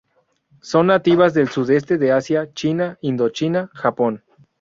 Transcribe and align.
Son 0.63 0.87
nativas 0.87 1.35
del 1.35 1.49
sudeste 1.49 1.99
de 1.99 2.11
Asia: 2.11 2.51
China, 2.55 2.97
Indochina, 3.01 3.69
Japón. 3.75 4.23